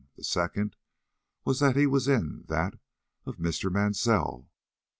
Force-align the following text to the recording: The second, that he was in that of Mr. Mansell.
The 0.15 0.23
second, 0.23 0.77
that 1.45 1.75
he 1.75 1.85
was 1.85 2.07
in 2.07 2.45
that 2.47 2.73
of 3.27 3.35
Mr. 3.37 3.71
Mansell. 3.71 4.49